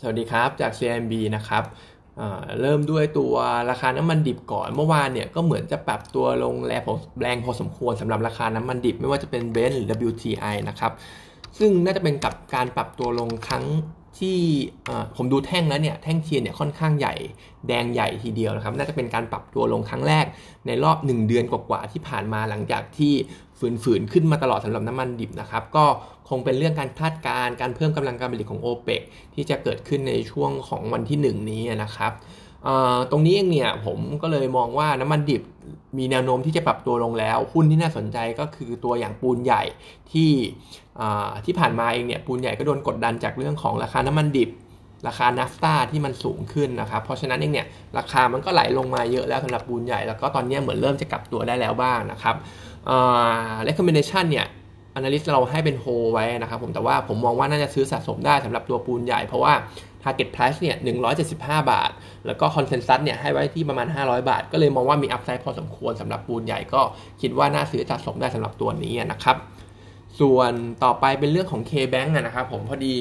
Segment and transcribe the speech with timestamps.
[0.00, 1.64] สวัสดีครับ จาก CMB นะครับ
[2.60, 3.34] เริ่มด้วยตัว
[3.70, 10.92] ราคาน้ำมันดิบก่อน เมื่อวานเนี่ยก็เหมือนจะปรับตัวลงแรงพอแรงพอสมควรสำหรับราคาน้ำมันดิบ ไม่ว่าจะเป็นเบนซ์หรือ WTI นะครับ
[11.58, 13.64] ซึ่งน่าจะเป็นกับการปรับตัวลงครั้ง
[14.18, 14.38] ที่
[15.16, 17.14] ผมดูแท่งแล้วเนี่ยแท่งเทียนเนี่ยค่อนข้างใหญ่
[17.68, 20.26] แดงใหญ่ทีเดียวนะครับ น่าจะเป็นการปรับตัวลงครั้งแรก
[20.66, 23.12] ในรอบ 1 เดือนกว่าๆที่ผ่านมาหลังจากที่
[23.82, 25.84] ฝืนๆขึ้นมาตลอดสำหรับน้ำมันดิบนะครับ ก็
[26.28, 29.02] คงเป็นเรื่องการคาดการณ์การเพิ่มกำลังการผลิตของ o p e ป
[29.34, 32.12] ที่จะเกิดขึ้นในช่วงของวันที่ 1 นี้นะครับ
[33.10, 35.42] ตรงนี้เองเนี่ยผมก็เลยมองว่าน้ำมันดิบ
[35.98, 39.62] มีแนวโน้มที่จะปรับตัวลงแล้ว หุ้นที่น่าสนใจก็คือตัวอย่างปูนใหญ่
[40.12, 40.32] ที่
[41.44, 44.50] ที่ผ่านมาเองเนี่ยปูนใหญ่ก็โดนกดดันจากเรื่องของราคาน้ำมันดิบ
[45.08, 47.66] ราคานาฟตาที่มันสูงขึ้นนะครับ เพราะฉะนั้นเองเนี่ย
[47.98, 52.36] ราคามันก็ไหลลงมาเยอะแล้วสำหรับปูนใหญ่แล้วก็ตอนนี้เหมือนเริ่มจะกลับตัวได้แล้วบ้างนะครับ
[52.86, 52.98] เอ่
[53.50, 54.46] อ recommendation เนี่ย
[54.98, 59.52] analyst เราให้เป็นโฮไว้นะครับผมแต่ว่าผมมองว่าน่าจะซื้อสะสมได้สำหรับตัวปูนใหญ่ เพราะว่า
[60.06, 60.76] target price เนี่ย
[61.24, 61.90] 175 บาท
[62.26, 66.80] แล้วก็ consensus เนี่ยให้ไว้ที่ประมาณ 500 บาท ก็เลยมองว่ามี upside พอสมควรสำหรับปูนใหญ่ก็
[67.20, 69.36] คิดว่าน่าซื้อสะสมได้สำหรับตัวนี้นะครับ
[70.20, 70.52] ส่วน
[70.84, 72.94] ต่อไปเป็นเรื่องของ K-Bank นะครับผมพอดี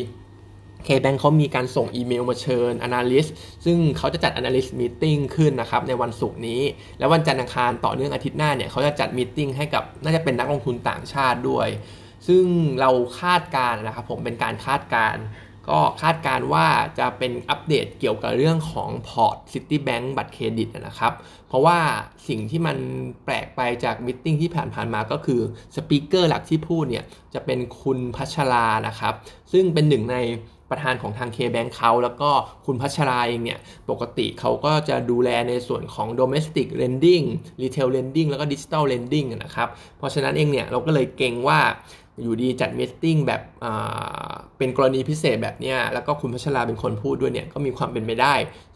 [0.87, 3.29] K-Bank เขามีการส่งอีเมลมาเชิญ Analyst
[3.65, 6.61] ซึ่งเขาจะจัด Analyst Meeting ขึ้นนะครับในวันศุกร์นี้
[6.99, 11.67] แล้ววันจันทร์อังคารต่อเนื่องอาทิตย์หน้าเนี่ยเขาจะจัด meeting ให้กับน่าจะเป็นนักลงทุนต่างชาติด้วย
[12.27, 12.45] ซึ่ง
[12.79, 12.89] เรา
[13.19, 15.15] คาดการณ์นะครับผมเป็นการคาดการณ์
[15.69, 16.67] ก็คาดการณ์ว่า
[16.99, 21.13] จะเป็นอัปเดตเกี่ยวกับเรื่องของพอร์ต Citibank บัตรเครดิตนะครับ
[21.47, 21.79] เพราะว่า
[22.27, 22.77] สิ่งที่มัน
[23.25, 25.41] แปลกไปจาก meeting ที่ผ่านๆมาก็คือ
[25.75, 29.13] speaker หลักที่พูดเนี่ยจะเป็นคุณพัชรานะครับ
[29.51, 30.17] ซึ่งเป็นหนึ่งใน
[30.69, 32.29] ประธานของทาง K-Bank เขาแล้วก็
[32.65, 37.25] คุณพัชราเองเนี่ย ปกติเขาก็จะดูแลในส่วนของ domestic lending
[37.61, 41.59] retail lending แล้วก็ digital lending นะครับ เพราะฉะนั้นเองเนี่ยเราก็เลยเก็งว่า
[42.21, 43.41] อยู่ดีจัด meeting แบบ
[44.57, 48.33] เป็นกรณีพิเศษแบบเนี้ยแล้วก็คุณพัชราเป็นคนพูดด้วยเนี่ยก็มีความเป็นไปได้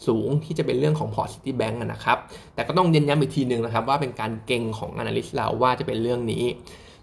[0.07, 2.17] สูงที่จะเป็นเรื่องของพอร์ต Citibank นะครับ
[2.55, 6.43] แต่ก็ต้องเน้นย้ำอีกทีหนึ่งนะครับ ว่าเป็นการเก่งของ Analyst เราว่าจะเป็นเรื่องนี้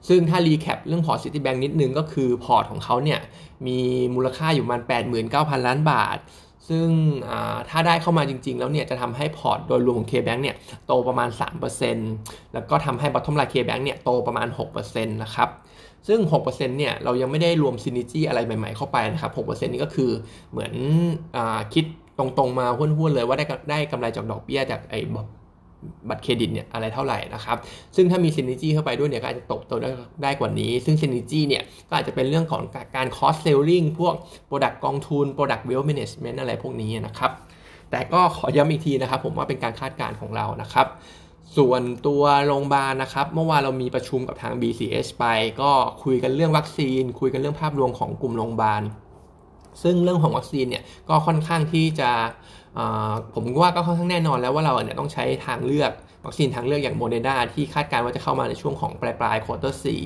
[0.09, 3.21] ซึ่งถ้า recap เรื่องพอร์ต Citibank นิดนึงก็คือพอร์ตของเขาเนี่ย
[3.67, 3.79] มี
[4.15, 4.83] มูลค่าอยู่ประมาณ
[5.25, 6.19] 89,000 ล้านบาท
[6.69, 6.89] ซึ่ง
[7.71, 10.57] ถ้าได้เข้ามาจริง ๆ แล้วเนี่ยจะทำให้พอร์ตโดยรวมของ K-Bank เนี่ย
[10.87, 11.29] โตประมาณ
[11.93, 14.49] 3%แล้วก็ทำให้ bottom line K-Bank เนี่ยโตประมาณ
[14.81, 15.49] 6%นะครับ
[16.09, 20.11] ซึ่ง 6%เนี่ย เรายังไม่ได้รวม synergy อะไรใหม่ ๆ เข้าไปนะครับ 6%นี่ก็คือ
[20.51, 20.73] เหมือน
[21.37, 21.39] อ
[21.75, 21.85] คิด
[22.19, 25.01] ตรงๆมาหุ้นๆเลยว่าได้ได้กำไรจากดอกเบี้ยจากไอ้
[26.09, 27.57] บัตรเครดิตเนี่ยอะไรเท่าไหร่นะครับ
[27.97, 29.91] ซึ่งถ้ามี synergy เข้าไปด้วยเนี่ยก็อาจจะตกตัวได้
[30.23, 32.63] ได้กว่านี้ ซึ่ง synergy เนี่ยก็อาจจะเป็นเรื่องของ
[32.97, 34.15] การคอสเซลลิงพวก
[34.47, 37.31] โปรดักต์กองทุนโปรดักต์เวล l ์แมネจเมนต์อะไรพวกนี้นะครับ
[37.91, 40.87] แต่ก็ขอย้ำอีกทีนะครับ ผมว่าเป็นการคาดการณ์ของเรานะครับ
[41.57, 45.25] ส่วนตัวโรงพยาบาลนะครับ เมื่อวานเรามีประชุมกับทาง BCH ไป
[45.61, 45.71] ก็
[46.05, 48.83] คุยกันเรื่องวัคซีน คุยกันเรื่องภาพรวมของกลุ่มโรงพยาบาล
[49.83, 52.11] ซึ่งเรื่องของวัคซีนเนี่ยก็ค่อนข้างที่จะ
[53.35, 55.93] ผมว่าก็ค่อนข้างแน่นอนแล้วว่าเราเนี่ยต้องใช้ทางเลือก
[56.27, 60.03] วัคซีนทางเลือกอย่างโมเดอร์นาที่คาดการณ์ว่าจะเข้ามาในช่วงของปลายปลาย quarter สี่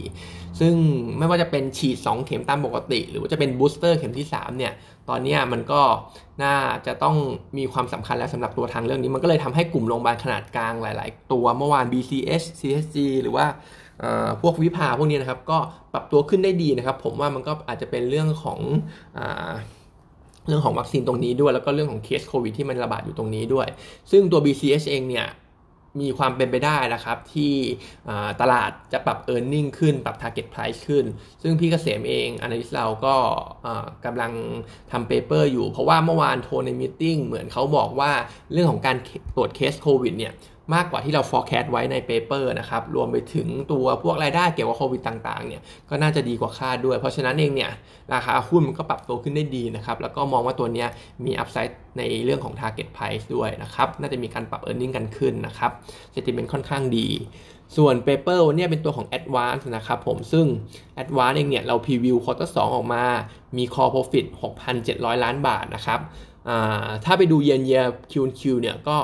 [0.60, 0.75] ซึ่ง
[1.19, 4.72] ไม่ว่าจะเป็นฉีด 2 เข็มตามปกติ หรือว่าจะเป็น booster เข็มที่ 3 เนี่ย
[5.08, 5.82] ตอนนี้มันก็
[6.42, 6.56] น่า
[6.87, 7.16] จะต้อง
[7.58, 13.47] มีความสำคัญแล้วสำหรับตัวทางเลือกนี้ มันก็เลยทำให้กลุ่มโรงพยาบาลขนาดกลางหลาย ๆ ตัวเมื่อวาน BCH CHG หรือว่า
[14.43, 15.59] พวกวิภาพวกนี้นะครับก็
[15.93, 18.59] ปรับตัวขึ้นได้ดีนะครับ ผมว่ามันก็อาจจะเป็นเรื่องของ
[20.47, 23.69] เรื่องของวัคซีนตรงนี้ด้วย แล้วก็เรื่องของเคสโควิดที่มันระบาดอยู่ตรงนี้ด้วย
[24.11, 25.28] ซึ่งตัว BCH เองเนี่ย
[26.00, 27.53] มีความเป็นไปได้นะครับ ที่
[28.41, 31.05] ตลาดจะปรับ e a r n i n g ขึ้น ปรับ target price ขึ้น
[31.43, 33.15] ซึ่งพี่เกษมเอง analyst เราก็
[34.05, 34.32] กำลัง
[34.93, 38.12] ทำ paper อยู่ เพราะว่าเมื่อวานโทรใน meeting เหมือนเขาบอกว่า
[38.53, 38.97] เรื่องของการ
[39.37, 40.32] ตรวจเคสโควิดเนี่ย
[40.75, 47.70] มากกว่าที่เรา forecast ไว้ใน paper นะครับ รวมไปถึงตัวพวกรายได้เกี่ยวกับโควิดต่างๆ เนี่ยก็น่าจะดีกว่าคาดด้วย เพราะฉะนั้นเองเนี่ย
[48.14, 50.86] ราคาหุ้นมันก็ปรับตัวขึ้นได้ดีนะครับ แล้วก็มองว่าตัวนี้
[51.25, 55.70] มี upside ในเรื่องของ target price ด้วยนะครับ น่าจะมีการปรับ e a r n i n g กันขึ้นนะครับ
[56.14, 57.08] sentiment ค่อนข้างดี
[57.76, 60.47] ส่วน paper เนี่ยเป็นตัวของ Advance นะครับผมซึ่ง
[61.02, 63.04] Advance เองเนี่ยเรา preview quarter สองออกมา
[63.56, 64.26] มี core profit
[64.75, 66.00] 6,700 ล้านบาทนะครับ
[67.05, 68.96] ถ้าไปดูเยนเยียคิวคิวเนี่ยก็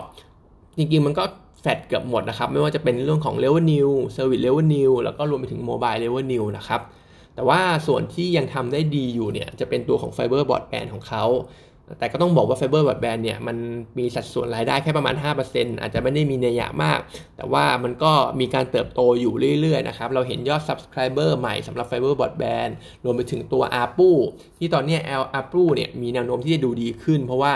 [0.77, 1.25] จริงๆมันก็
[1.63, 6.81] แฟดเกือบหมดนะครับ ไม่ว่าจะเป็นเรื่องของ revenue service revenue แล้วก็รวมไปถึง mobile revenue นะครับ
[7.35, 11.25] แต่ว่าส่วนที่ยังทำได้ดีอยู่เนี่ยจะเป็นตัวของ fiber broadband ของเขา
[11.99, 13.57] แต่ก็ต้องบอกว่า fiber broadband เนี่ยมัน
[13.99, 15.15] มีสัดส่วนรายได้แค่ประมาณ
[15.49, 16.99] 5%อาจจะไม่ได้มีนัยยะมาก
[17.37, 22.73] แต่ว่ามันก็มีการเติบโตอยู่เรื่อยๆนะครับ เราเห็นยอด subscriber ใหม่สำหรับ fiber broadband
[23.05, 24.11] รวมไปถึงตัว ARPU
[24.59, 24.99] ที่ตอนนี้
[25.39, 27.53] ARPU เนี่ยมีแนวโน้มที่จะดูดีขึ้น เพราะว่า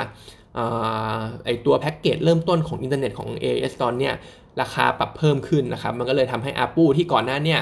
[1.44, 4.12] ไอตัวแพ็กเกจเริ่มต้นของอินเทอร์เน็ตของ AS ตอนเนี้ย
[4.60, 7.60] ราคาปรับเพิ่มขึ้นนะครับ มันก็เลยทำให้ a ปูที่ก่อนหน้าเนี่ย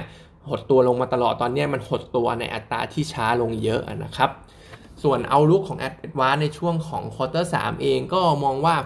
[0.51, 4.31] หดตัวลงมาตลอดตอนนี้มันหดตัวในอัตราที่ช้าลงเยอะนะครับ
[5.03, 8.77] ส่วน outlook ของ Advance ในช่วงของ quarter 3เองก็มองว่า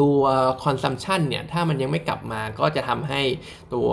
[0.00, 0.20] ตัว
[0.64, 3.22] consumption เนี่ยถ้ามันยังไม่กลับมาก็จะทำให้
[3.74, 3.88] ตัว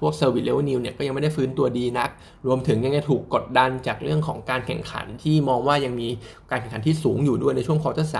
[0.00, 2.10] พวก service revenue เนี่ยก็ยังไม่ได้ฟื้นตัวดีนัก
[2.46, 6.08] รวมถึงยังจะถูกกดดันจากเรื่องของการแข่งขันที่มองว่ายังมี
[6.50, 8.16] การแข่งขันที่สูงอยู่ด้วยในช่วง quarter สาม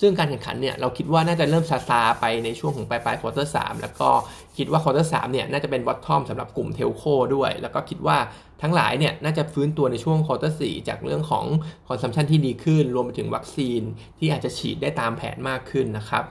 [0.00, 4.08] ซึ่งการแข่งขันเนี่ยเราคิดว่าน่าจะเริ่มซาซาไปในช่วงของปลายปลาย quarter สามแล้วก็
[4.56, 7.02] คิดว่า quarter สามเนี่ยน่าจะเป็น bottom สำหรับกลุ่ม telco
[7.34, 8.18] ด้วย แล้วก็คิดว่า
[8.62, 11.44] ทั้งหลายเนี่ยน่าจะฟื้นตัวในช่วง quarter สี่จากเรื่องของ
[11.88, 13.80] consumption ที่ดีขึ้น รวมไปถึงวัคซีน
[14.18, 16.24] ที่อาจจะฉีดได้ตามแผนมากขึ้นนะครับ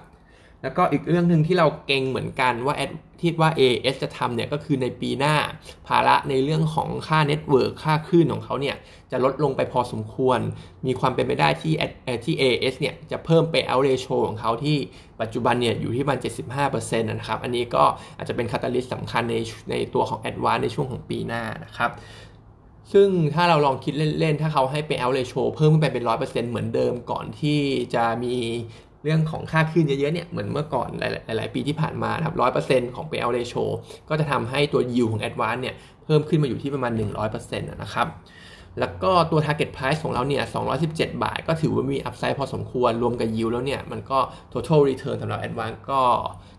[0.64, 2.76] แล้วก็อีกเรื่องหนึ่งที่เราเก็งเหมือนกันว่า
[3.20, 5.36] ที่ว่า AIS จะทำเนี่ยก็คือในปีหน้า
[5.88, 8.76] ภาระในเรื่องของค่า network ค่าคลื่นของเขาเนี่ย
[9.12, 10.40] จะลดลงไปพอสมควร
[10.86, 11.74] มีความเป็นไปได้ที่
[12.26, 14.78] ที่ AIS เนี่ยจะเพิ่ม payout ratioของเขาที่
[15.22, 16.20] ปัจจุบันเนี่ยอยู่ที่ประมาณ
[16.62, 17.84] 75%นะครับ อันนี้ก็
[18.18, 19.36] อาจจะเป็นคาตาลิสต์สำคัญใน
[19.72, 21.92] ในตัวของ a d v a n c e ในช่วงของปีหน้านะครับ
[22.94, 27.60] ซึ่งถ้าเราลองคิดเล่น ๆ ถ้าเขาให้ไปเอาเรโชเพิ่มขึ้นไปเป็น 100%เหมือนเดิมก่อนที่
[27.96, 28.36] จะมี
[29.04, 30.90] เรื่องของค่าคลื่นเยอะๆเนี่ยเหมือนเมื่อก่อน
[31.26, 33.64] หลาย ๆ ปีที่ผ่านมาครับร้อยเปอร์เซ็นต์ของ payout ratio
[34.10, 36.92] ก็จะทำให้ตัว yield ของ advance เนี่ยเพิ่มขึ้นมาอยู่ที่ประมาณ
[37.32, 38.08] 100%นะครับ
[38.80, 40.44] แล้วก็ตัว target price ของเราเนี่ย
[40.84, 44.20] 217 บาท ก็ถือว่ามี upside พอสมควร รวมกับ yield แล้วเนี่ย มันก็
[44.54, 46.02] total return สำหรับ advance ก็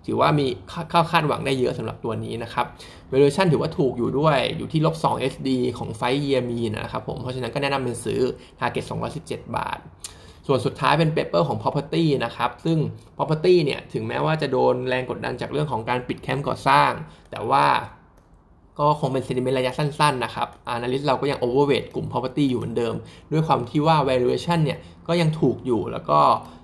[0.07, 0.47] ถือว่ามี
[0.93, 2.67] ข้าคาดหวังได้เยอะสำหรับตัวนี้นะครับ
[3.11, 5.49] valuation ถือว่าถูกอยู่ด้วย อยู่ที่ลบ 2 SD
[5.79, 8.21] ของ 5 year mean นะครับผม เพราะฉะนั้นก็แนะนำเป็นซื้อ
[8.61, 8.85] target
[9.19, 9.79] 217 บาท
[10.47, 12.79] ส่วนสุดท้ายเป็นเปเปอร์ของ property นะครับ ซึ่ง
[13.17, 16.91] property เนี่ย ถึงแม้ว่าจะโดนแรงกดดันจากเรื่องของการปิดแคมป์ก่อสร้าง
[17.31, 17.65] แต่ว่า
[18.79, 22.95] ก็คงเป็น sentiment ระยะสั้น ๆ นะครับ analyst เราก็ยัง overweight กลุ่ม property อยู่เหมือนเดิม
[23.33, 24.79] ด้วยความที่ว่า valuation เนี่ย
[25.09, 26.19] ก็ยังถูกอยู่ แล้วก็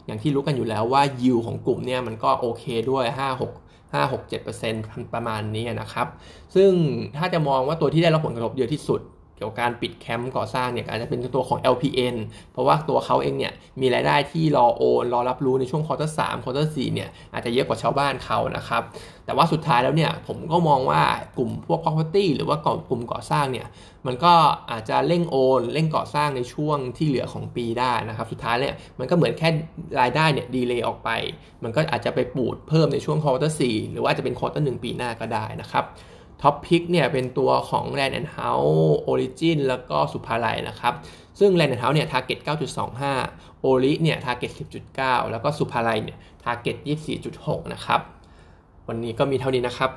[0.06, 4.22] อย่างที่รู้กันอยู่แล้วว่า yield ของกลุ่มเนี่ย มันก็โอเคด้วย 5 6 5 6
[4.72, 6.06] 7%ประมาณนี้นะครับ
[6.54, 6.70] ซึ่ง
[7.16, 9.00] ถ้าจะมองว่าตัวที่ได้รับผลกระทบเยอะที่สุด
[9.38, 12.17] เกี่ยวกับการปิดแคมป์ก่อสร้างเนี่ยอาจจะเป็นตัวของ LPN
[12.52, 18.82] เพราะว่าตัวเขาเองเนี่ยมีรายได้ที่รอโอนรอรับรู้ในช่วง quarter สาม quarter สี่เนี่ยอาจจะเยอะกว่าชาวบ้านเขานะครับ
[19.26, 21.02] แต่ว่าสุดท้ายแล้วเนี่ยผมก็มองว่า
[21.38, 22.56] กลุ่มพวก property หรือว่า
[22.88, 23.67] กลุ่มก่อสร้างเนี่ย
[24.06, 24.35] มันก็
[24.70, 29.49] อาจจะเร่งโอนเร่งก่อสร้างในช่วงที่เหลือของปีได้นะครับ สุดท้ายเนี่ยมันก็เหมือนแค่
[30.00, 31.11] รายได้เนี่ย delay ออกไป
[31.62, 35.84] มันก็อาจจะไปปูดเพิ่มในช่วง quarter สี่หรือว่าจะเป็น quarter หนึ่งปีหน้าก็ได้นะครับ
[36.43, 40.94] top pick เนี่ยเป็นตัวของ Land and House Origin แล้วก็ศุภาลัยนะครับ
[41.38, 42.38] ซึ่ง Land and House เนี่ย target
[43.02, 44.50] 9.25 ORI เนี่ย target
[44.90, 46.76] 10.9 แล้วก็สุภาลัยเนี่ย target
[47.25, 48.00] 24.6 นะครับ
[48.88, 49.90] วันนี้ก็มีเท่านี้นะครับ